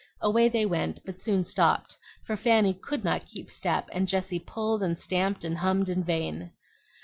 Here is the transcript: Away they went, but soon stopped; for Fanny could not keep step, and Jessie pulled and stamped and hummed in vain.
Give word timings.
Away 0.19 0.49
they 0.49 0.65
went, 0.65 0.99
but 1.05 1.21
soon 1.21 1.43
stopped; 1.43 1.95
for 2.23 2.35
Fanny 2.35 2.73
could 2.73 3.03
not 3.03 3.27
keep 3.27 3.51
step, 3.51 3.87
and 3.91 4.07
Jessie 4.07 4.39
pulled 4.39 4.81
and 4.81 4.97
stamped 4.97 5.43
and 5.43 5.59
hummed 5.59 5.89
in 5.89 6.03
vain. 6.03 6.49